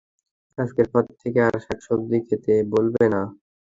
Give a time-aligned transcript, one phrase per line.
[0.57, 3.21] আজকের পর থেকে আর শাকসবজি খেতে বলবে না।